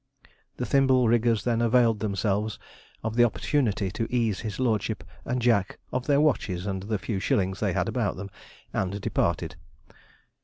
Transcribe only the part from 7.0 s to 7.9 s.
shillings they had